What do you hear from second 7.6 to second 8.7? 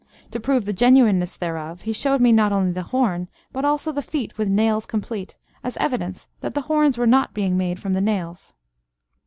from the nails.